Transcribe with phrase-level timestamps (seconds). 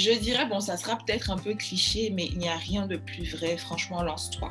[0.00, 2.96] Je dirais, bon, ça sera peut-être un peu cliché, mais il n'y a rien de
[2.96, 3.58] plus vrai.
[3.58, 4.48] Franchement, lance-toi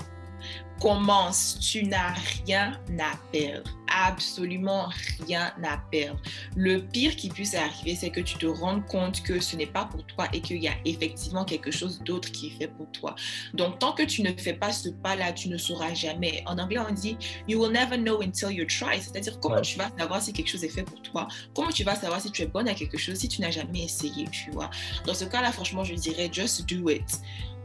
[0.79, 2.13] commence, tu n'as
[2.46, 4.89] rien à perdre, absolument
[5.25, 6.20] rien à perdre.
[6.55, 9.86] Le pire qui puisse arriver, c'est que tu te rendes compte que ce n'est pas
[9.86, 13.15] pour toi et qu'il y a effectivement quelque chose d'autre qui est fait pour toi.
[13.54, 16.43] Donc, tant que tu ne fais pas ce pas-là, tu ne sauras jamais.
[16.46, 17.18] En anglais, on dit
[17.48, 19.02] You will never know until you try.
[19.02, 21.27] C'est-à-dire, comment tu vas savoir si quelque chose est fait pour toi?
[21.54, 23.84] Comment tu vas savoir si tu es bonne à quelque chose si tu n'as jamais
[23.84, 24.70] essayé, tu vois?
[25.05, 27.21] Dans ce cas-là, franchement, je dirais Just do it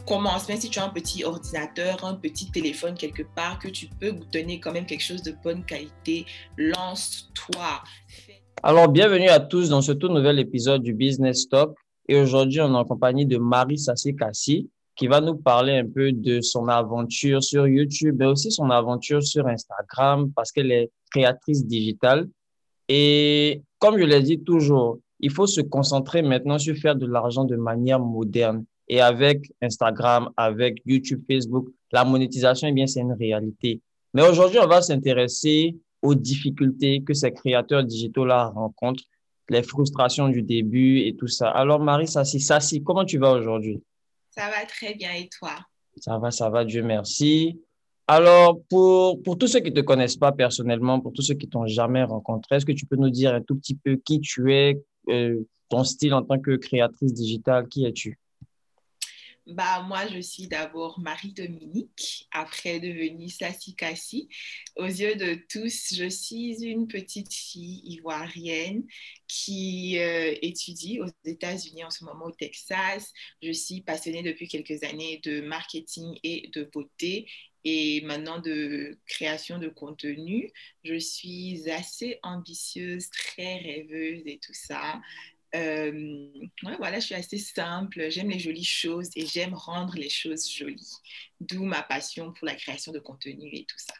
[0.06, 3.86] commence, même si tu as un petit ordinateur, un petit téléphone quelque part, que tu
[3.86, 6.26] peux donner quand même quelque chose de bonne qualité,
[6.56, 7.82] lance-toi.
[8.62, 11.74] Alors, bienvenue à tous dans ce tout nouvel épisode du Business Talk.
[12.08, 16.12] Et aujourd'hui, on est en compagnie de Marie Sassi-Kassi qui va nous parler un peu
[16.12, 21.66] de son aventure sur YouTube, mais aussi son aventure sur Instagram parce qu'elle est créatrice
[21.66, 22.28] digitale.
[22.88, 27.44] Et comme je l'ai dit toujours, il faut se concentrer maintenant sur faire de l'argent
[27.44, 28.64] de manière moderne.
[28.88, 33.80] Et avec Instagram, avec YouTube, Facebook, la monétisation, eh bien, c'est une réalité.
[34.12, 39.04] Mais aujourd'hui, on va s'intéresser aux difficultés que ces créateurs digitaux-là rencontrent,
[39.50, 41.50] les frustrations du début et tout ça.
[41.50, 43.82] Alors, Marie Sassi, Sassi, comment tu vas aujourd'hui?
[44.30, 45.50] Ça va très bien et toi?
[45.98, 47.60] Ça va, ça va, Dieu merci.
[48.06, 51.48] Alors, pour, pour tous ceux qui ne te connaissent pas personnellement, pour tous ceux qui
[51.48, 54.52] t'ont jamais rencontré, est-ce que tu peux nous dire un tout petit peu qui tu
[54.52, 58.18] es, euh, ton style en tant que créatrice digitale, qui es-tu?
[59.46, 64.30] Bah, moi, je suis d'abord Marie-Dominique, après devenue Sassi Kassi.
[64.76, 68.84] Aux yeux de tous, je suis une petite fille ivoirienne
[69.28, 73.12] qui euh, étudie aux États-Unis en ce moment au Texas.
[73.42, 77.26] Je suis passionnée depuis quelques années de marketing et de beauté
[77.64, 80.52] et maintenant de création de contenu.
[80.84, 85.02] Je suis assez ambitieuse, très rêveuse et tout ça.
[85.54, 85.92] Euh,
[86.64, 90.50] ouais, voilà, je suis assez simple, j'aime les jolies choses et j'aime rendre les choses
[90.50, 90.94] jolies.
[91.40, 93.94] D'où ma passion pour la création de contenu et tout ça.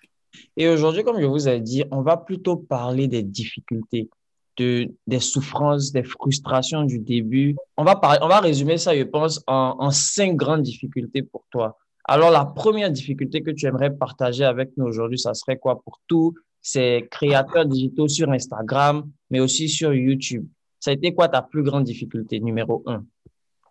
[0.57, 4.11] Et aujourd'hui, comme je vous ai dit, on va plutôt parler des difficultés,
[4.57, 7.55] de, des souffrances, des frustrations du début.
[7.77, 11.79] On va, on va résumer ça, je pense, en, en cinq grandes difficultés pour toi.
[12.07, 16.01] Alors, la première difficulté que tu aimerais partager avec nous aujourd'hui, ça serait quoi pour
[16.09, 20.47] tous ces créateurs digitaux sur Instagram, mais aussi sur YouTube?
[20.85, 23.07] Ça a été quoi ta plus grande difficulté, numéro un?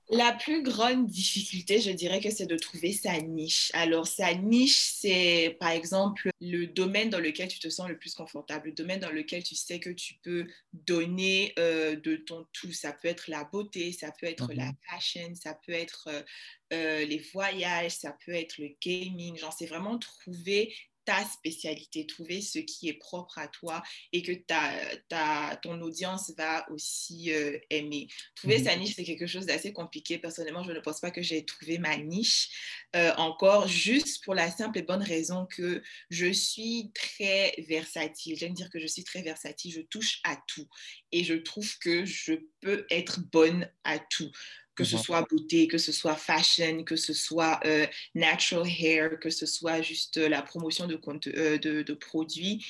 [0.10, 3.70] La plus grande difficulté, je dirais que c'est de trouver sa niche.
[3.76, 8.16] Alors, sa niche, c'est par exemple le domaine dans lequel tu te sens le plus
[8.16, 12.72] confortable, le domaine dans lequel tu sais que tu peux donner euh, de ton tout.
[12.72, 14.76] Ça peut être la beauté, ça peut être la mhm.
[14.90, 16.22] fashion, ça peut être euh,
[16.74, 19.38] euh, les voyages, ça peut être le gaming.
[19.38, 20.74] Genre, c'est vraiment trouver
[21.06, 24.72] ta spécialité, trouver ce qui est propre à toi et que ta,
[25.10, 28.08] ta ton audience va aussi euh, aimer.
[28.36, 28.64] Trouver mhm.
[28.66, 30.18] sa niche, c'est quelque chose d'assez compliqué.
[30.18, 32.50] Personnellement, je ne pense pas que j'ai trouvé ma niche
[32.96, 38.38] euh, encore, juste pour la simple et bonne raison que je suis très versatile.
[38.38, 40.68] J'aime dire que je suis très versatile, je touche à tout
[41.12, 44.32] et je trouve que je peux être bonne à tout
[44.76, 47.86] que ce soit beauté, que ce soit fashion, que ce soit euh,
[48.16, 51.00] natural hair, que ce soit juste la promotion de,
[51.38, 52.66] euh, de, de, produits.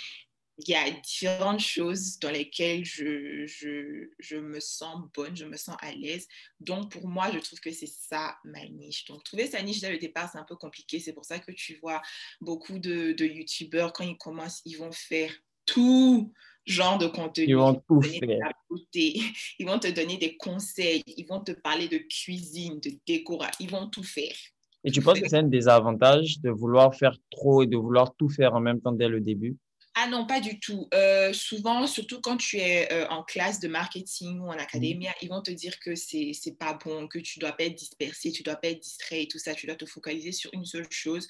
[0.60, 5.58] Il y a différentes choses dans lesquelles je, je, je, me sens bonne, je me
[5.58, 6.28] sens à l'aise.
[6.60, 9.06] Donc, pour moi, je trouve que c'est ça ma niche.
[9.06, 11.00] Donc, trouver sa niche dès le départ, c'est un peu compliqué.
[11.00, 12.02] C'est pour ça que tu vois
[12.40, 15.34] beaucoup de, de YouTubeurs, quand ils commencent, ils vont faire
[15.66, 16.32] tout
[16.66, 17.46] genre de contenu.
[17.48, 18.52] Ils vont tout faire.
[18.94, 23.70] Ils vont te donner des conseils, ils vont te parler de cuisine, de décoration, ils
[23.70, 24.36] vont tout faire.
[24.84, 28.30] Et tu penses que c'est un désavantage de vouloir faire trop et de vouloir tout
[28.30, 29.56] faire en même temps dès le début?
[29.96, 30.88] Ah non, pas du tout.
[30.94, 35.30] Euh, souvent, surtout quand tu es euh, en classe de marketing ou en académie, ils
[35.30, 38.42] vont te dire que c'est n'est pas bon, que tu dois pas être dispersé, tu
[38.42, 41.28] dois pas être distrait et tout ça, tu dois te focaliser sur une seule chose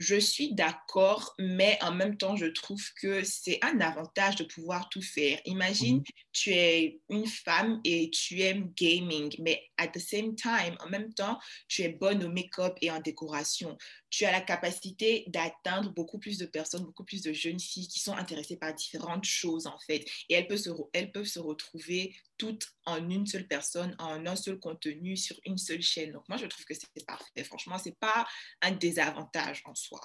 [0.00, 4.88] je suis d'accord, mais en même temps, je trouve que c'est un avantage de pouvoir
[4.88, 5.38] tout faire.
[5.44, 6.04] Imagine, mhm.
[6.32, 11.12] Tu es une femme et tu aimes gaming, mais at the same time, en même
[11.14, 11.38] temps,
[11.68, 13.76] tu es bonne au make-up et en décoration.
[14.10, 18.00] Tu as la capacité d'atteindre beaucoup plus de personnes, beaucoup plus de jeunes filles qui
[18.00, 20.04] sont intéressées par différentes choses, en fait.
[20.28, 24.36] Et elles peuvent se, elles peuvent se retrouver toutes en une seule personne, en un
[24.36, 26.12] seul contenu, sur une seule chaîne.
[26.12, 27.44] Donc, moi, je trouve que c'est parfait.
[27.44, 28.26] Franchement, ce n'est pas
[28.62, 30.00] un désavantage en soi.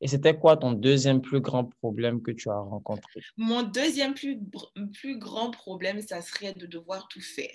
[0.00, 3.20] Et c'était quoi ton deuxième plus grand problème que tu as rencontré?
[3.36, 4.38] Mon deuxième plus,
[4.94, 7.50] plus grand problème, ça serait de devoir tout faire.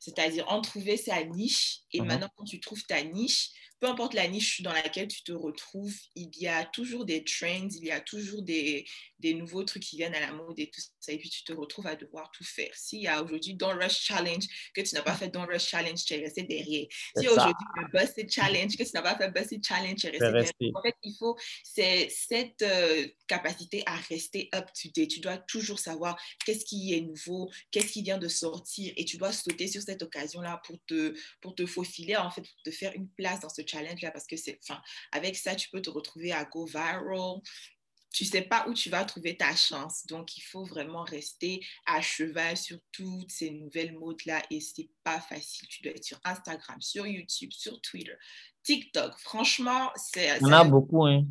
[0.00, 1.80] C'est-à-dire en trouver sa niche.
[1.92, 2.06] Et Mhm.
[2.08, 3.50] maintenant, quand tu trouves ta niche,
[3.80, 7.68] peu importe la niche dans laquelle tu te retrouves, il y a toujours des trends,
[7.70, 8.86] il y a toujours des,
[9.18, 11.12] des nouveaux trucs qui viennent à la mode et tout ça.
[11.12, 12.70] Et puis tu te retrouves à devoir tout faire.
[12.74, 14.44] S'il y a aujourd'hui Don't Rush Challenge,
[14.74, 16.86] que tu n'as pas fait Don't Rush Challenge, tu es resté derrière.
[17.14, 17.32] C'est Si ça.
[17.32, 20.76] aujourd'hui le Busted Challenge, que tu n'as pas fait Busted Challenge, tu es resté derrière.
[20.76, 25.10] En fait, il faut c'est cette euh, capacité à rester up to date.
[25.10, 29.18] Tu dois toujours savoir qu'est-ce qui est nouveau, qu'est-ce qui vient de sortir et tu
[29.18, 32.92] dois sauter sur cette occasion-là pour te, pour te faufiler, en fait, pour te faire
[32.94, 34.80] une place dans ce challenge-là parce que c'est, enfin,
[35.12, 37.40] avec ça, tu peux te retrouver à go viral.
[38.12, 40.06] Tu sais pas où tu vas trouver ta chance.
[40.06, 45.18] Donc, il faut vraiment rester à cheval sur toutes ces nouvelles modes-là et c'est pas
[45.20, 45.66] facile.
[45.68, 48.14] Tu dois être sur Instagram, sur YouTube, sur Twitter,
[48.62, 49.18] TikTok.
[49.18, 50.26] Franchement, c'est.
[50.26, 51.24] Il y en ça a beaucoup, hein.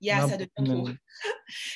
[0.00, 0.88] Yeah, Il y en a ça devient trop.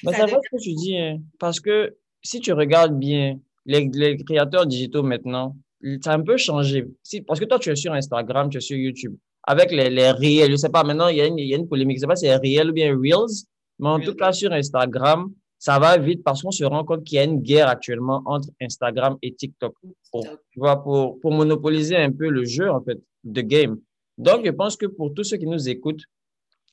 [0.03, 3.89] Mais c'est vrai ce que tu dis, hein, parce que si tu regardes bien, les,
[3.93, 5.57] les créateurs digitaux maintenant,
[6.03, 6.87] ça a un peu changé.
[7.03, 9.15] Si, parce que toi, tu es sur Instagram, tu es sur YouTube.
[9.43, 11.57] Avec les, les réels, je sais pas, maintenant, il y a une, il y a
[11.57, 11.99] une polémique.
[11.99, 13.45] Je sais pas si c'est réel ou bien Reels,
[13.79, 17.17] mais en tout cas, sur Instagram, ça va vite parce qu'on se rend compte qu'il
[17.17, 19.75] y a une guerre actuellement entre Instagram et TikTok.
[20.11, 23.79] Pour, tu vois, pour, pour monopoliser un peu le jeu, en fait, de game.
[24.19, 26.05] Donc, je pense que pour tous ceux qui nous écoutent,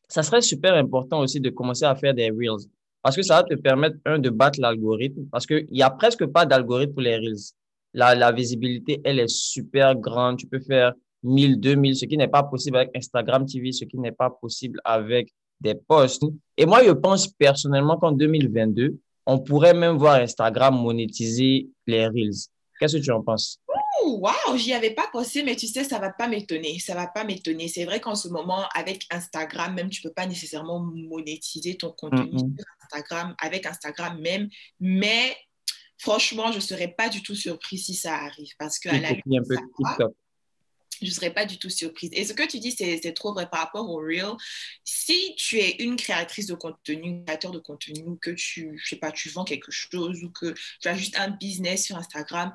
[0.07, 2.67] ça serait super important aussi de commencer à faire des Reels.
[3.01, 5.25] Parce que ça va te permettre, un, de battre l'algorithme.
[5.31, 7.53] Parce qu'il n'y a presque pas d'algorithme pour les Reels.
[7.93, 10.37] La, la visibilité, elle est super grande.
[10.37, 10.93] Tu peux faire
[11.23, 14.79] 1000, 2000, ce qui n'est pas possible avec Instagram TV, ce qui n'est pas possible
[14.83, 15.29] avec
[15.59, 16.23] des posts.
[16.57, 22.47] Et moi, je pense personnellement qu'en 2022, on pourrait même voir Instagram monétiser les Reels.
[22.79, 23.59] Qu'est-ce que tu en penses?
[24.03, 26.79] Ouh, Wow, j'y avais pas pensé, mais tu sais, ça va pas m'étonner.
[26.79, 27.67] Ça va pas m'étonner.
[27.67, 32.37] C'est vrai qu'en ce moment, avec Instagram, même, tu peux pas nécessairement monétiser ton contenu
[32.39, 34.49] sur Instagram, avec Instagram même.
[34.79, 35.35] Mais
[36.01, 39.37] franchement, je serais pas du tout surprise si ça arrive parce que à la copie
[39.37, 39.89] un peu ça va.
[39.89, 40.15] TikTok.
[40.99, 42.09] je ne serais pas du tout surprise.
[42.13, 44.33] Et ce que tu dis, c'est trop vrai par rapport au Reel.
[44.83, 49.11] Si tu es une créatrice de contenu, créateur de contenu, que tu, je sais pas,
[49.11, 52.51] tu vends quelque chose ou que tu as juste un business sur Instagram,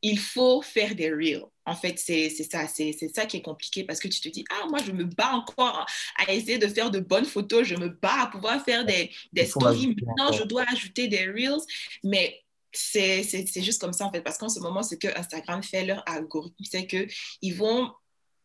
[0.00, 1.44] il faut faire des Reels.
[1.66, 4.44] En fait, c'est c'est ça, c'est ça qui est compliqué parce que tu te dis,
[4.50, 5.84] ah, moi, je me bats encore
[6.16, 9.44] à essayer de faire de bonnes photos, je me bats à pouvoir faire des, des
[9.44, 9.88] stories.
[9.88, 11.60] Maintenant, je dois ajouter des Reels,
[12.04, 12.45] mais
[12.76, 16.02] c'est juste comme ça, en fait, parce qu'en ce moment, ce que Instagram fait, leur
[16.08, 17.90] algorithme, c'est qu'ils vont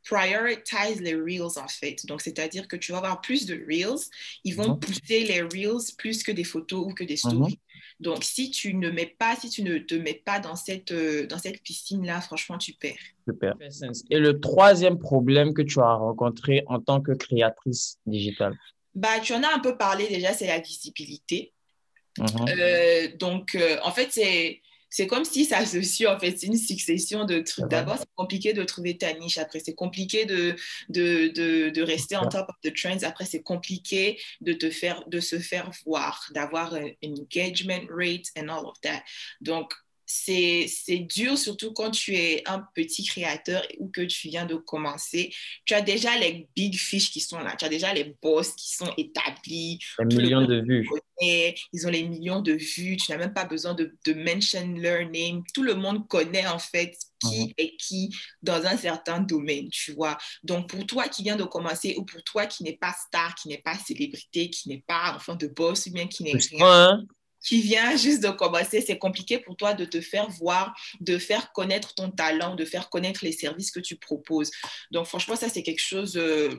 [0.04, 2.06] prioritize les reels en fait.
[2.08, 4.00] Donc, c'est-à-dire que tu vas avoir plus de reels,
[4.44, 4.80] ils vont Mhm.
[4.80, 7.60] pousser les reels plus que des photos ou que des stories.
[8.00, 11.28] Donc, si tu ne mets pas, si tu ne te mets pas dans cette, euh,
[11.28, 12.96] dans cette piscine-là, franchement, tu perds.
[13.28, 13.54] Super.
[14.10, 18.58] Et le troisième problème que tu as rencontré en tant que créatrice digitale?
[18.96, 21.54] Bah, tu en as un peu parlé déjà, c'est la visibilité.
[22.18, 22.46] Mhm.
[22.50, 24.62] Euh, donc, euh, en fait, c'est
[24.94, 27.70] c'est comme si ça se suit, en fait, c'est une succession de trucs.
[27.70, 29.38] D'abord, c'est compliqué de trouver ta niche.
[29.38, 30.54] Après, c'est compliqué de,
[30.90, 33.04] de, de, de rester on top of the trends.
[33.04, 38.50] Après, c'est compliqué de, te faire, de se faire voir, d'avoir un engagement rate and
[38.50, 39.02] all of that.
[39.40, 39.72] Donc,
[40.68, 45.34] c'est dur, surtout quand tu es un petit créateur ou que tu viens de commencer.
[45.66, 47.56] Tu as déjà les big fish qui sont là.
[47.56, 49.80] Tu as déjà les boss qui sont établis.
[50.00, 50.88] Des Tout le millions de vues.
[51.20, 54.74] connaît, ils ont les millions de vues, tu n'as même pas besoin de, de mention
[54.78, 55.44] leur name.
[55.54, 57.54] Tout le monde connaît en fait qui Mhm.
[57.58, 58.10] est qui
[58.42, 60.18] dans un certain domaine, tu vois.
[60.44, 63.48] Donc pour toi qui viens de commencer ou pour toi qui n'est pas star, qui
[63.50, 67.06] n'est pas célébrité, qui n'est pas enfant de boss ou bien qui n'est rien, hein?
[67.44, 71.52] Qui vient juste de commencer, c'est compliqué pour toi de te faire voir, de faire
[71.52, 74.52] connaître ton talent, de faire connaître les services que tu proposes.
[74.92, 76.50] Donc, franchement, ça, c'est quelque chose, euh,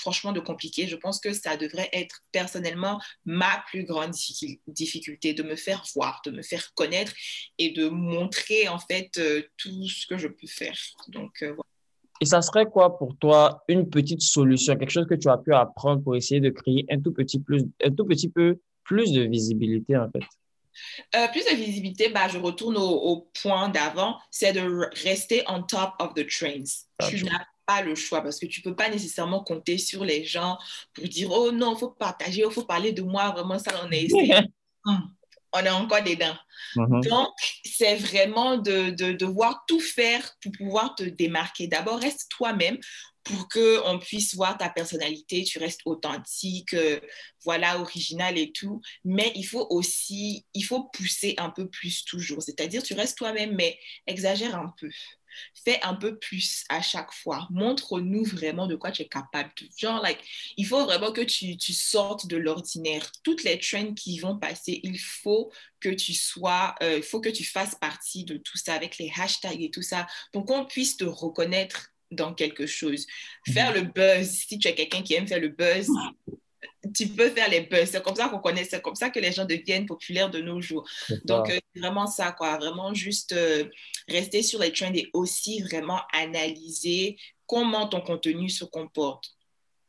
[0.00, 0.86] franchement, de compliqué.
[0.86, 5.84] Je pense que ça devrait être personnellement ma plus grande difficul- difficulté, de me faire
[5.94, 7.12] voir, de me faire connaître
[7.58, 10.78] et de montrer, en fait, euh, tout ce que je peux faire.
[11.08, 11.64] Donc, euh, voilà.
[12.20, 15.54] Et ça serait quoi pour toi une petite solution, quelque chose que tu as pu
[15.54, 18.58] apprendre pour essayer de créer un tout petit plus, un tout petit peu
[18.88, 20.24] plus de visibilité en fait?
[21.16, 25.62] Euh, plus de visibilité, bah, je retourne au, au point d'avant, c'est de rester on
[25.62, 26.86] top of the trends.
[27.08, 27.32] Tu Gotcha.
[27.32, 30.56] n'as pas le choix parce que tu peux pas nécessairement compter sur les gens
[30.94, 33.90] pour dire oh non, il faut partager, il faut parler de moi, vraiment ça, on
[33.90, 34.32] est ici.
[34.84, 35.10] Hum,
[35.52, 36.36] on est encore dedans.
[36.76, 37.00] Mhm.
[37.02, 41.66] Donc, c'est vraiment de, de devoir tout faire pour pouvoir te démarquer.
[41.66, 42.78] D'abord, reste toi-même
[43.28, 46.98] pour qu'on puisse voir ta personnalité, tu restes authentique, euh,
[47.44, 48.80] voilà, original et tout.
[49.04, 52.42] Mais il faut aussi, il faut pousser un peu plus toujours.
[52.42, 54.88] C'est-à-dire, tu restes toi-même, mais exagère un peu.
[55.62, 57.46] Fais un peu plus à chaque fois.
[57.50, 59.52] Montre-nous vraiment de quoi tu es capable.
[59.76, 60.20] Genre, like,
[60.56, 63.12] il faut vraiment que tu, tu sortes de l'ordinaire.
[63.22, 67.28] Toutes les trends qui vont passer, il faut que tu sois, euh, il faut que
[67.28, 70.96] tu fasses partie de tout ça avec les hashtags et tout ça pour qu'on puisse
[70.96, 73.06] te reconnaître dans quelque chose.
[73.46, 73.76] Faire mhm.
[73.76, 75.88] le buzz, si tu es quelqu'un qui aime faire le buzz,
[76.94, 77.90] tu peux faire les buzz.
[77.90, 80.60] C'est comme ça qu'on connaît, c'est comme ça que les gens deviennent populaires de nos
[80.60, 80.88] jours.
[81.24, 82.56] Donc, euh, vraiment ça, quoi.
[82.56, 83.64] Vraiment juste euh,
[84.08, 89.30] rester sur les trends et aussi vraiment analyser comment ton contenu se comporte.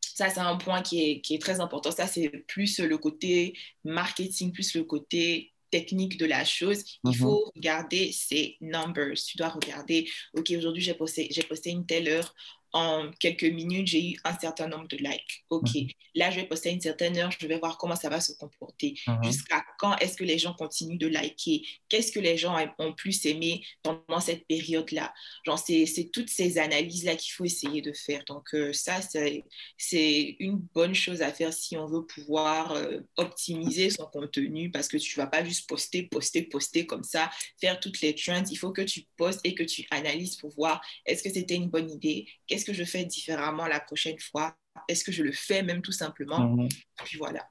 [0.01, 1.91] Ça, c'est un point qui est, qui est très important.
[1.91, 3.53] Ça, c'est plus le côté
[3.85, 7.13] marketing, plus le côté technique de la chose, il mhm.
[7.15, 9.15] faut regarder ces numbers.
[9.15, 12.33] Tu dois regarder, OK, aujourd'hui, j'ai posté, posté une telle heure
[12.73, 15.43] en quelques minutes, j'ai eu un certain nombre de likes.
[15.49, 15.87] OK, mhm.
[16.15, 18.95] là, je vais poster une certaine heure, je vais voir comment ça va se comporter.
[19.07, 19.23] Mhm.
[19.23, 21.65] Jusqu'à quand est-ce que les gens continuent de liker?
[21.87, 25.13] Qu'est-ce que les gens ont plus aimé pendant cette période-là?
[25.45, 28.23] Genre, c'est toutes ces analyses-là qu'il faut essayer de faire.
[28.25, 28.99] Donc, euh, ça,
[29.77, 34.87] c'est une bonne chose à faire si on veut pouvoir euh, optimiser son contenu parce
[34.87, 38.43] que tu ne vas pas juste poster, poster, poster comme ça, faire toutes les trends.
[38.49, 41.69] Il faut que tu postes et que tu analyses pour voir est-ce que c'était une
[41.69, 42.27] bonne idée?
[42.59, 44.53] Est-ce que je fais différemment la prochaine fois?
[44.89, 46.39] Est-ce que je le fais même tout simplement?
[46.39, 46.67] Mhm.
[47.05, 47.41] Puis voilà.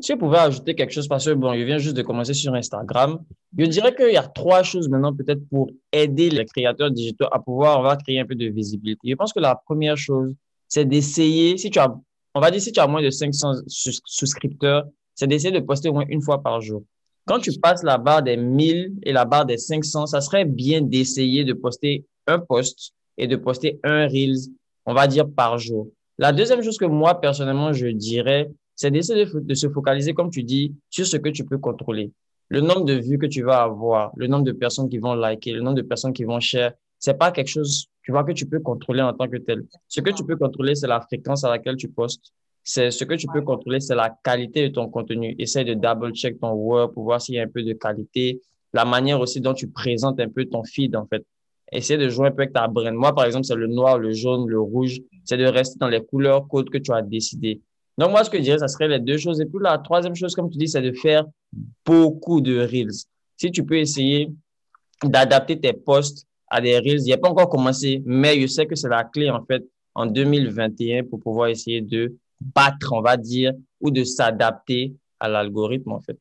[0.00, 2.54] Si je pouvais ajouter quelque chose, parce que bon, je viens juste de commencer sur
[2.54, 3.22] Instagram,
[3.58, 7.38] je dirais qu'il y a trois choses maintenant peut-être pour aider les créateurs digitaux à
[7.38, 9.10] pouvoir, on va créer un peu de visibilité.
[9.10, 10.32] Je pense que la première chose,
[10.68, 11.94] c'est d'essayer, si tu as,
[12.34, 15.92] on va dire si tu as moins de 500 souscripteurs, c'est d'essayer de poster au
[15.92, 16.82] moins une fois par jour.
[17.26, 20.80] Quand tu passes la barre des 1000 et la barre des 500, ça serait bien
[20.80, 24.48] d'essayer de poster un post et de poster un Reels,
[24.86, 25.88] on va dire, par jour.
[26.18, 30.42] La deuxième chose que moi, personnellement, je dirais, c'est d'essayer de, se focaliser, comme tu
[30.42, 32.12] dis, sur ce que tu peux contrôler.
[32.48, 35.52] Le nombre de vues que tu vas avoir, le nombre de personnes qui vont liker,
[35.52, 38.46] le nombre de personnes qui vont share, c'est pas quelque chose, tu vois, que tu
[38.46, 39.64] peux contrôler en tant que tel.
[39.86, 42.32] Ce que tu peux contrôler, c'est la fréquence à laquelle tu postes.
[42.64, 45.34] C'est ce que tu peux contrôler, c'est la qualité de ton contenu.
[45.38, 48.40] Essaye de double check ton work pour voir s'il y a un peu de qualité.
[48.72, 51.24] La manière aussi dont tu présentes un peu ton feed, en fait
[51.72, 52.94] essayer de jouer un peu avec ta brand.
[52.94, 55.00] Moi, par exemple, c'est le noir, le jaune, le rouge.
[55.24, 57.60] C'est de rester dans les couleurs codes que tu as décidé.
[57.98, 59.40] Donc, moi, ce que je dirais, ça serait les deux choses.
[59.40, 61.26] Et puis, la troisième chose, comme tu dis, c'est de faire
[61.84, 63.04] beaucoup de Reels.
[63.36, 64.30] Si tu peux essayer
[65.04, 68.66] d'adapter tes posts à des Reels, il n'y a pas encore commencé, mais je sais
[68.66, 73.16] que c'est la clé, en fait, en 2021 pour pouvoir essayer de battre, on va
[73.16, 76.18] dire, ou de s'adapter à l'algorithme, en fait.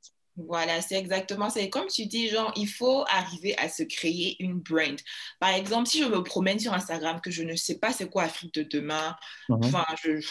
[0.48, 1.60] Voilà, c'est exactement ça.
[1.60, 4.98] Et comme tu dis, genre, il faut arriver à se créer une brand.
[5.40, 8.24] Par exemple, si je me promène sur Instagram, que je ne sais pas c'est quoi
[8.24, 9.16] Afrique de demain,
[9.50, 9.60] mhm.
[9.64, 10.26] enfin, je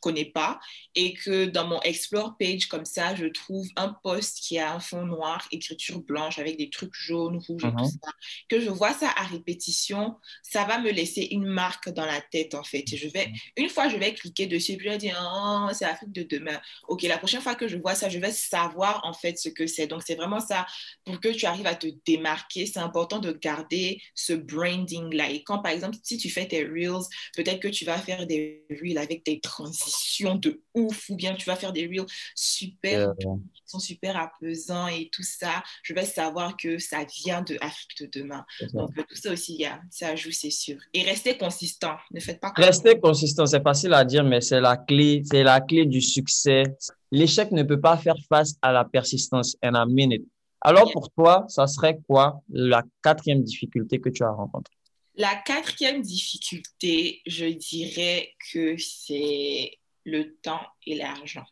[0.00, 0.58] connais pas,
[0.94, 4.80] et que dans mon Explore page, comme ça, je trouve un post qui a un
[4.80, 7.90] fond noir, écriture blanche avec des trucs jaunes, rouges et tout mhm.
[8.02, 8.12] ça,
[8.48, 12.54] que je vois ça à répétition, ça va me laisser une marque dans la tête,
[12.54, 12.84] en fait.
[12.92, 13.34] Et je vais, mhm.
[13.64, 16.60] une fois, je vais cliquer dessus, puis je vais dire, oh, c'est Afrique de demain.
[16.88, 19.66] OK, la prochaine fois que je vois ça, je vais savoir, en fait, ce que
[19.66, 19.86] c'est.
[19.86, 20.66] Donc, c'est vraiment ça.
[21.04, 25.30] Pour que tu arrives à te démarquer, c'est important de garder ce branding-là.
[25.30, 27.04] Et quand, par exemple, si tu fais tes Reels,
[27.36, 29.89] peut-être que tu vas faire des Reels avec des transitions
[30.36, 35.08] de ouf, ou bien tu vas faire des Reels super, qui sont super apaisants et
[35.10, 35.62] tout ça.
[35.82, 38.44] Je vais savoir que ça vient de Afrique de demain.
[38.72, 40.76] Donc, tout ça aussi, ça joue, c'est sûr.
[40.94, 41.96] Et restez consistant.
[42.12, 42.52] Ne faites pas.
[42.56, 46.64] Restez consistant, c'est facile à dire, mais c'est la clé, c'est la clé du succès
[47.10, 50.26] l'échec ne peut pas faire face à la persistance in a minute.
[50.60, 54.74] Alors pour toi, ça serait quoi la quatrième difficulté que tu as rencontrée?
[55.16, 59.72] La quatrième difficulté, je dirais que c'est
[60.04, 61.46] le temps et l'argent.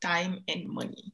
[0.00, 1.12] Time and money.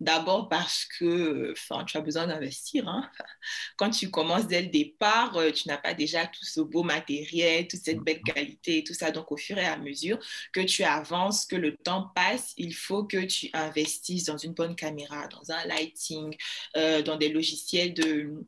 [0.00, 1.54] D'abord parce que
[1.86, 2.88] tu as besoin d'investir.
[2.88, 3.08] Hein.
[3.76, 7.68] Quand tu commences dès le départ, euh, tu n'as pas déjà tout ce beau matériel,
[7.68, 9.10] toute cette belle qualité et tout ça.
[9.10, 10.18] Donc, au fur et à mesure
[10.52, 14.74] que tu avances, que le temps passe, il faut que tu investisses dans une bonne
[14.74, 16.36] caméra, dans un lighting,
[16.76, 18.44] euh, dans des logiciels de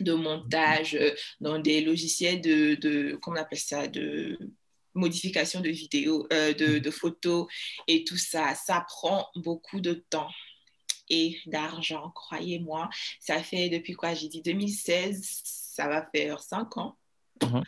[0.00, 4.38] de montage, euh, dans des logiciels de, de comment on appelle ça, de
[4.96, 7.46] modification de vidéos, de, de, photos
[7.86, 8.54] et tout ça.
[8.54, 10.30] Ça prend beaucoup de temps
[11.08, 12.88] et d'argent, croyez-moi.
[13.20, 16.96] Ça fait depuis quoi J'ai dit 2016, ça va faire cinq ans.
[17.42, 17.62] Mhm.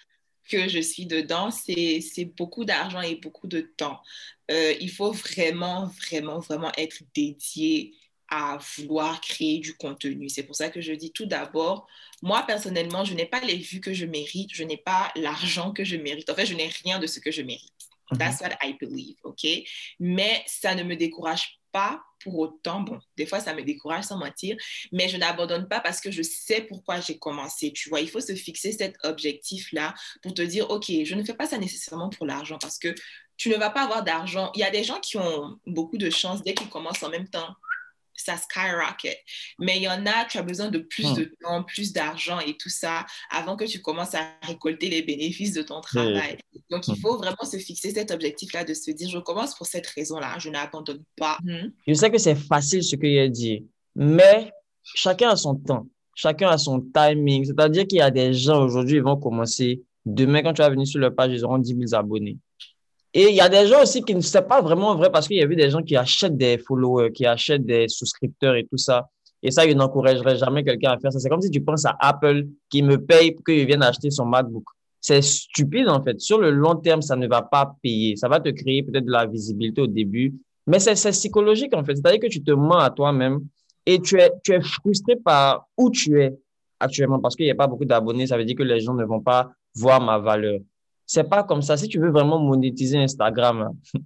[0.51, 4.01] que je suis dedans, c'est beaucoup d'argent et beaucoup de temps.
[4.51, 7.95] Euh, il faut vraiment, vraiment, vraiment être dédié
[8.29, 10.29] à vouloir créer du contenu.
[10.29, 11.87] C'est pour ça que je dis tout d'abord,
[12.23, 15.85] moi personnellement, je n'ai pas les vues que je mérite, je n'ai pas l'argent que
[15.85, 16.29] je mérite.
[16.31, 17.73] En fait, je n'ai rien de ce que je mérite.
[18.11, 18.19] Mhm.
[18.19, 19.47] That's what I believe, OK?
[20.01, 24.17] Mais ça ne me décourage pas pour autant, bon, des fois ça me décourage sans
[24.17, 24.57] mentir,
[24.91, 27.73] mais je n'abandonne pas parce que je sais pourquoi j'ai commencé.
[27.73, 31.35] Tu vois, il faut se fixer cet objectif-là pour te dire, OK, je ne fais
[31.35, 32.95] pas ça nécessairement pour l'argent parce que
[33.37, 34.51] tu ne vas pas avoir d'argent.
[34.55, 37.29] Il y a des gens qui ont beaucoup de chance dès qu'ils commencent en même
[37.29, 37.55] temps
[38.21, 39.19] ça skyrocket.
[39.59, 41.17] Mais il y en a, tu as besoin de plus hmm.
[41.17, 45.53] de temps, plus d'argent et tout ça avant que tu commences à récolter les bénéfices
[45.53, 46.39] de ton travail.
[46.71, 47.01] Donc, il hmm.
[47.01, 50.51] faut vraiment se fixer cet objectif-là de se dire, je commence pour cette raison-là, je
[50.51, 51.39] n'abandonne pas.
[51.43, 51.71] Hmm.
[51.87, 56.49] Je sais que c'est facile ce qu'il a dit, mais chacun a son temps, chacun
[56.49, 57.45] a son timing.
[57.45, 59.83] C'est-à-dire qu'il y a des gens aujourd'hui, ils vont commencer.
[60.05, 62.39] Demain, quand tu vas venir sur leur page, ils auront 10 000 abonnés.
[63.15, 65.39] Et il y a des gens aussi qui ne savent pas vraiment vrai parce qu'il
[65.39, 68.77] y a eu des gens qui achètent des followers, qui achètent des souscripteurs et tout
[68.77, 69.09] ça.
[69.43, 71.19] Et ça, je n'encouragerais jamais quelqu'un à faire ça.
[71.19, 74.27] C'est comme si tu penses à Apple qui me paye pour qu'il vienne acheter son
[74.27, 74.65] MacBook.
[75.01, 76.21] C'est stupide, en fait.
[76.21, 78.17] Sur le long terme, ça ne va pas payer.
[78.17, 80.35] Ça va te créer peut-être de la visibilité au début,
[80.67, 81.95] mais c'est psychologique, en fait.
[81.95, 83.41] C'est-à-dire que tu te mens à toi-même
[83.87, 86.37] et tu es frustré par où tu es
[86.81, 88.27] actuellement parce qu'il n'y a pas beaucoup d'abonnés.
[88.27, 90.59] Ça veut dire que les gens ne vont pas voir ma valeur.
[91.09, 91.79] C'est pas comme ça.
[91.79, 94.01] Si tu veux vraiment monétiser Instagram, hein,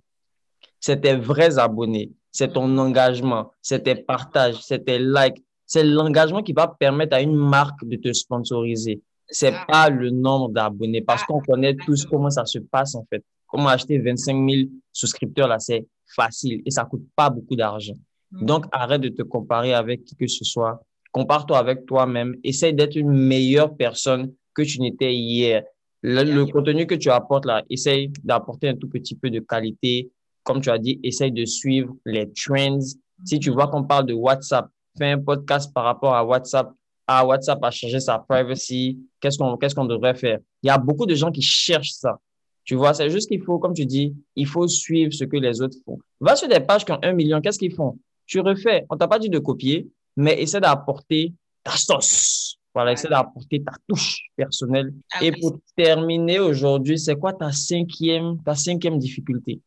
[0.78, 5.44] c'est tes vrais abonnés, c'est ton engagement, c'est tes partages, c'est tes likes.
[5.66, 9.00] C'est l'engagement qui va permettre à une marque de te sponsoriser.
[9.26, 13.25] C'est pas le nombre d'abonnés parce qu'on connaît tous comment ça se passe en fait.
[13.47, 17.94] Comment acheter 25 000 souscripteurs là, c'est facile et ça coûte pas beaucoup d'argent.
[18.30, 18.47] Mm.
[18.47, 20.80] Donc, arrête de te comparer avec qui que ce soit.
[21.11, 22.37] Compare-toi avec toi-même.
[22.44, 25.64] Essaye d'être une meilleure personne que tu n'étais hier.
[26.02, 30.11] Le, contenu que tu apportes là, essaye d'apporter un tout petit peu de qualité.
[30.42, 32.80] Comme tu as dit, essaye de suivre les trends.
[33.25, 34.66] Si tu vois qu'on parle de WhatsApp,
[34.99, 36.73] fais un podcast par rapport à WhatsApp.
[37.06, 38.99] Ah, WhatsApp a changé sa privacy.
[39.21, 40.38] Qu'est-ce qu'on qu'est-ce qu'on devrait faire?
[40.62, 42.18] Il y a beaucoup de gens qui cherchent ça.
[42.64, 45.61] Tu vois, c'est juste qu'il faut, comme tu dis, il faut suivre ce que les
[45.61, 45.99] autres font.
[46.21, 47.99] Va sur des pages qui ont un million, qu'est-ce qu'ils font?
[48.26, 48.87] Tu refais.
[48.88, 51.32] On t'a pas dit de copier, mais essaie d'apporter
[51.64, 52.51] ta sauce.
[52.75, 54.95] Voilà, essaie d'apporter ta touche personnelle.
[55.12, 59.61] Ah et pour terminer aujourd'hui, c'est quoi ta cinquième, ta cinquième difficulté?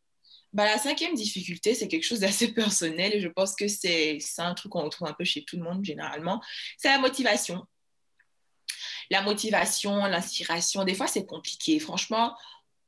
[0.55, 4.53] Bah, la cinquième difficulté, c'est quelque chose d'assez personnel et je pense que c'est un
[4.53, 6.41] truc qu'on retrouve un peu chez tout le monde généralement.
[6.77, 7.65] C'est la motivation.
[9.11, 11.79] La motivation, l'inspiration, des fois c'est compliqué.
[11.79, 12.35] Franchement,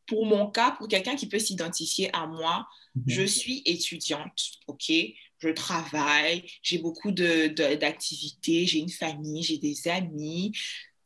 [0.08, 3.04] pour mon cas, pour quelqu'un qui peut s'identifier à moi, mhm.
[3.06, 4.92] je suis étudiante, ok?
[5.40, 10.52] Je travaille, j'ai beaucoup d'activités, de, j'ai une famille, j'ai des amis.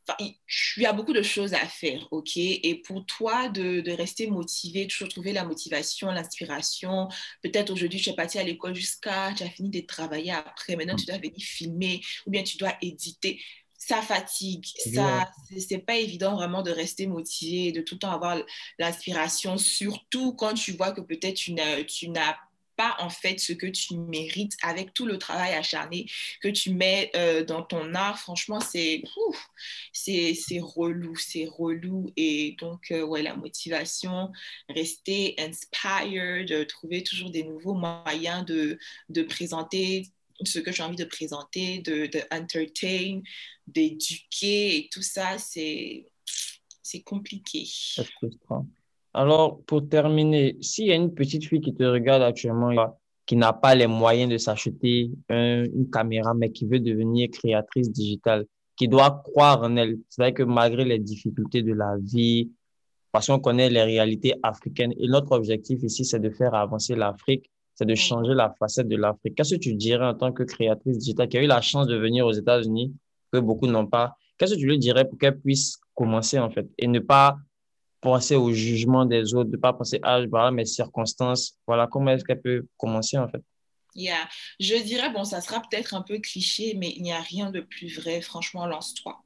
[0.08, 2.36] Enfin, il y a beaucoup de choses à faire, ok?
[2.36, 7.08] Et pour toi, de, de, rester motivé, toujours trouver la motivation, l'inspiration.
[7.42, 10.96] Peut-être aujourd'hui, tu es parti à l'école jusqu'à, tu as fini de travailler après, maintenant
[10.96, 13.40] tu dois venir filmer ou bien tu dois éditer.
[13.78, 14.64] Ça fatigue,
[14.94, 18.40] ça, c'est pas évident vraiment de rester motivé, de tout le temps avoir
[18.78, 22.36] l'inspiration, surtout quand tu vois que peut-être tu n'as
[22.76, 26.06] pas en fait ce que tu mérites avec tout le travail acharné
[26.40, 28.18] que tu mets euh, dans ton art.
[28.18, 29.02] Franchement, c'est
[29.92, 32.12] c'est relou, c'est relou.
[32.16, 34.30] Et donc, euh, ouais, la motivation,
[34.68, 40.08] rester inspired, trouver toujours des nouveaux moyens de, de présenter
[40.44, 43.20] ce que j'ai envie de présenter, de, de entertain,
[43.66, 46.06] d'éduquer et tout ça, c'est
[47.04, 47.64] compliqué.
[47.66, 48.66] C'est frustrant.
[49.14, 53.52] Alors, pour terminer, s'il y a une petite fille qui te regarde actuellement, qui n'a
[53.52, 58.46] pas les moyens de s'acheter une caméra, mais qui veut devenir créatrice digitale,
[58.76, 62.50] qui doit croire en elle, c'est vrai que malgré les difficultés de la vie,
[63.12, 67.50] parce qu'on connaît les réalités africaines, et notre objectif ici, c'est de faire avancer l'Afrique,
[67.74, 69.34] c'est de changer la facette de l'Afrique.
[69.34, 71.96] Qu'est-ce que tu dirais en tant que créatrice digitale qui a eu la chance de
[71.96, 72.94] venir aux États-Unis,
[73.30, 74.16] que beaucoup n'ont pas?
[74.38, 77.36] Qu'est-ce que tu lui dirais pour qu'elle puisse commencer, en fait, et ne pas
[78.02, 82.10] penser au jugement des autres, de ne pas penser, ah, voilà mes circonstances, voilà, comment
[82.10, 83.42] est-ce qu'elle peut commencer en fait?
[83.94, 84.28] Yeah.
[84.58, 87.60] Je dirais, bon, ça sera peut-être un peu cliché, mais il n'y a rien de
[87.60, 88.20] plus vrai.
[88.20, 89.22] Franchement, lance-toi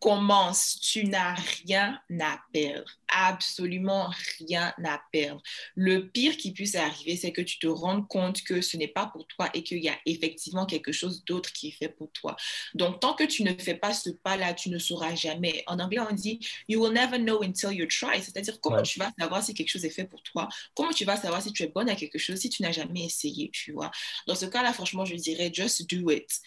[0.00, 5.42] commence, tu n'as rien à perdre, absolument rien à perdre.
[5.74, 9.06] Le pire qui puisse arriver, c'est que tu te rendes compte que ce n'est pas
[9.06, 12.36] pour toi et qu'il y a effectivement quelque chose d'autre qui est fait pour toi.
[12.74, 15.64] Donc, tant que tu ne fais pas ce pas-là, tu ne sauras jamais.
[15.66, 18.22] En anglais, on dit You will never know until you try.
[18.22, 20.48] C'est-à-dire, comment tu vas savoir si quelque chose est fait pour toi?
[20.74, 23.04] Comment tu vas savoir si tu es bonne à quelque chose si tu n'as jamais
[23.04, 23.90] essayé, tu vois?
[24.26, 26.40] Dans ce cas-là, franchement, je dirais Just do it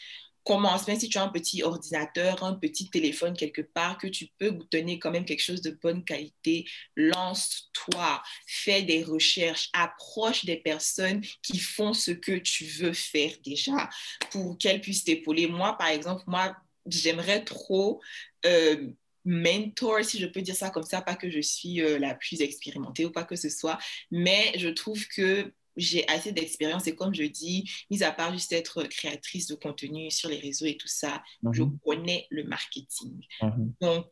[0.43, 4.27] commence, même si tu as un petit ordinateur, un petit téléphone quelque part, que tu
[4.37, 10.57] peux donner quand même quelque chose de bonne qualité, lance-toi, fais des recherches, approche des
[10.57, 13.89] personnes qui font ce que tu veux faire déjà
[14.31, 15.47] pour qu'elles puissent t'épauler.
[15.47, 18.01] Moi, par exemple, moi, j'aimerais trop...
[18.45, 18.91] Euh,
[19.23, 22.41] mentor, si je peux dire ça comme ça, pas que je suis euh, la plus
[22.41, 23.77] expérimentée ou pas que ce soit,
[24.09, 28.51] mais je trouve que j'ai assez d'expérience et comme je dis, mis à part juste
[28.53, 31.79] être créatrice de contenu sur les réseaux et tout ça, je Mhm.
[31.85, 33.21] connais le marketing.
[33.41, 33.73] Mhm.
[33.81, 34.11] Donc,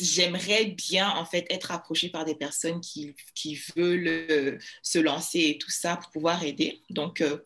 [0.00, 5.40] j'aimerais bien en fait être approchée par des personnes qui, qui veulent euh, se lancer
[5.40, 6.82] et tout ça pour pouvoir aider.
[6.90, 7.38] Donc, euh,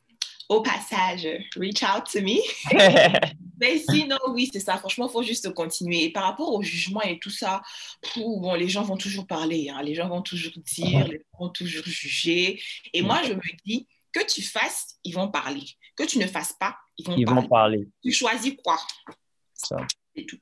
[0.48, 1.26] au passage,
[1.57, 2.38] reach out to me.
[3.61, 4.76] Mais sinon, oui, c'est ça.
[4.78, 6.04] Franchement, il faut juste continuer.
[6.04, 7.62] Et par rapport au jugement et tout ça,
[8.16, 9.70] bon, les gens vont toujours parler.
[9.70, 9.80] hein.
[9.83, 12.61] Les gens vont toujours dire, les gens vont toujours juger.
[12.92, 15.64] Et moi, je me dis, que tu fasses, ils vont parler.
[15.96, 17.40] Que tu ne fasses pas, ils vont Ils parler.
[17.40, 17.88] vont parler.
[18.04, 18.76] Tu choisis quoi?
[19.54, 19.76] Ça.
[20.16, 20.38] C'est tout.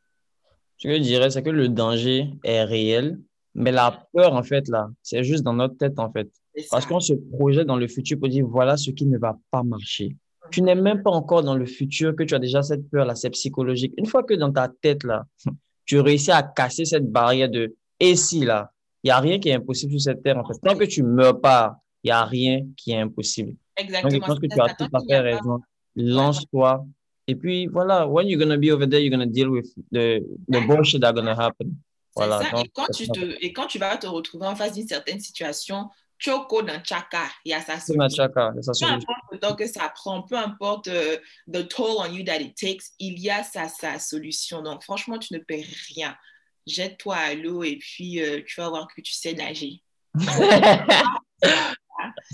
[0.79, 3.21] Ce que je dirais, c'est que le danger est réel,
[3.55, 6.29] mais la peur, en fait, là, c'est juste dans notre tête, en fait.
[6.71, 9.62] Parce qu'on se projette dans le futur pour dire, voilà ce qui ne va pas
[9.62, 10.17] marcher.
[10.51, 13.31] Tu n'es même pas encore dans le futur que tu as déjà cette peur-là, c'est
[13.31, 13.95] psychologique.
[13.97, 15.25] Une fois que dans ta tête, là,
[15.87, 18.71] tu réussis à casser cette barrière de et si, là,
[19.03, 20.55] il n'y a rien qui est impossible sur cette terre, en fait.
[20.62, 23.51] Tant que tu ne meurs pas, il n'y a rien qui est impossible.
[23.51, 24.27] Donc, je Exactement.
[24.27, 25.61] pense que tu as tout à fait raison.
[25.97, 26.85] Lance-toi.
[27.29, 29.67] Et puis, voilà, when you're going to be over there, you're going to deal with
[29.93, 30.67] the, the Ouais.
[30.67, 31.77] bullshit that's going to happen.
[32.17, 32.43] Voilà.
[32.43, 32.51] ça.
[32.51, 35.21] Donc, et, quand tu te, et quand tu vas te retrouver en face d'une certaine
[35.21, 35.88] situation,
[36.23, 38.09] Choco dans Chaka, il y a sa solution.
[38.09, 41.17] chaka, Peu importe le temps que ça prend, peu importe euh,
[41.53, 44.63] the toll on you that it takes, il y a sa, sa solution.
[44.63, 46.17] Donc, franchement, tu ne perds rien.
[46.65, 49.83] Jette-toi à l'eau et puis euh, tu vas voir que tu sais nager.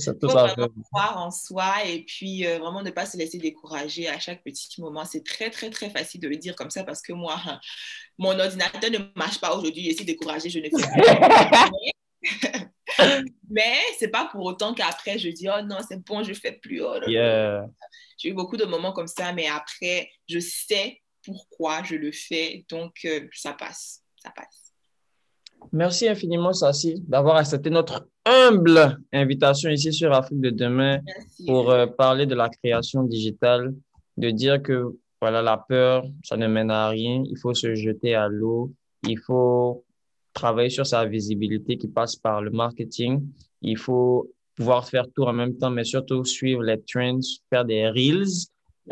[0.05, 4.07] Tout faut vraiment croire en soi et puis euh, vraiment ne pas se laisser décourager
[4.07, 5.07] à chaque petit moment.
[5.07, 7.59] C'est très, très, très facile de le dire comme ça parce que moi, hein,
[8.19, 9.91] mon ordinateur ne marche pas aujourd'hui.
[9.91, 12.63] Je suis découragée, je ne fais plus.
[13.51, 16.83] Mais c'est pas pour autant qu'après je dis oh non, c'est bon, je fais plus.
[16.83, 16.99] Oh.
[17.07, 17.67] Yeah.
[18.19, 22.65] J'ai eu beaucoup de moments comme ça, mais après, je sais pourquoi je le fais,
[22.69, 24.73] donc euh, ça passe, ça passe.
[25.73, 31.47] Merci infiniment, Sassi, d'avoir accepté notre humble invitation ici sur Afrique de demain Merci.
[31.47, 33.75] pour euh, parler de la création digitale,
[34.17, 37.23] de dire que voilà, la peur, ça ne mène à rien.
[37.27, 38.73] Il faut se jeter à l'eau.
[39.07, 39.85] Il faut
[40.39, 43.27] travailler sur sa visibilité qui passe par le marketing.
[43.61, 47.89] Il faut pouvoir faire tout en même temps, mais surtout suivre les trends, faire des
[47.89, 48.39] reels,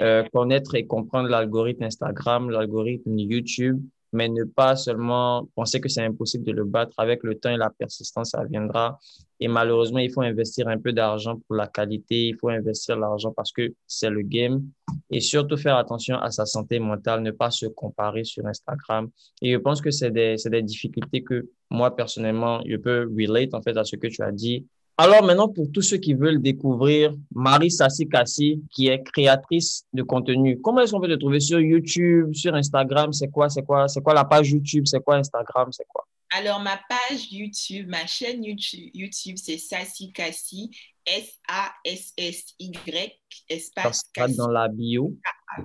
[0.01, 3.81] euh, connaître et comprendre l'algorithme Instagram, l'algorithme YouTube,
[4.17, 6.93] mais ne pas seulement penser que c'est impossible de le battre.
[6.97, 8.99] Avec le temps et la persistance, ça viendra.
[9.39, 12.29] Et malheureusement, il faut investir un peu d'argent pour la qualité.
[12.29, 14.63] Il faut investir l'argent parce que c'est le game.
[15.11, 19.11] Et surtout faire attention à sa santé mentale, ne pas se comparer sur Instagram.
[19.43, 23.61] Et je pense que c'est des, des difficultés que moi, personnellement, je peux relate en
[23.61, 24.67] fait à ce que tu as dit.
[24.99, 30.03] Alors maintenant, pour tous ceux qui veulent découvrir Marie Sassi Kassi, qui est créatrice de
[30.03, 33.13] contenu, comment est-ce qu'on peut te trouver sur YouTube, sur Instagram?
[33.13, 34.85] C'est quoi, c'est quoi, c'est quoi la page YouTube?
[34.87, 35.71] C'est quoi Instagram?
[35.71, 36.07] C'est quoi?
[36.31, 40.71] Alors, ma page YouTube, ma chaîne YouTube, YouTube c'est Sassy Cassie,
[41.05, 45.15] S-A-S-S-Y, espace Cassie, dans la bio.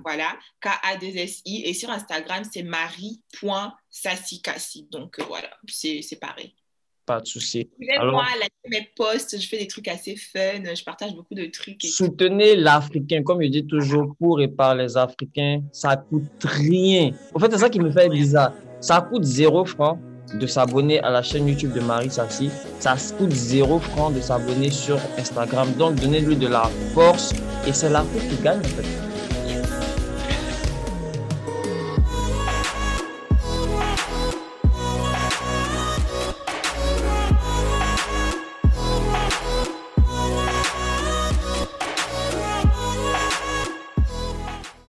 [0.04, 1.62] voilà, K-A-2-S-I.
[1.64, 4.88] Et sur Instagram, c'est marie.sassicassi.
[4.90, 6.54] Donc, euh, voilà, c'est c'est pareil.
[7.04, 7.68] Pas de souci.
[7.78, 11.84] Mes posts, je fais des trucs assez fun, je partage beaucoup de trucs.
[11.84, 11.88] Et.
[11.88, 17.10] Soutenez l'Africain, comme je dis toujours, pour et par les Africains, ça coûte rien.
[17.34, 18.52] En fait, c'est ça qui me fait bizarre.
[18.80, 19.98] Ça coûte zéro franc
[20.34, 22.50] de s'abonner à la chaîne YouTube de Marie Sassi.
[22.78, 25.72] Ça coûte zéro franc de s'abonner sur Instagram.
[25.78, 27.32] Donc, donnez-lui de la force
[27.66, 29.11] et c'est l'Afrique qui gagne, en fait.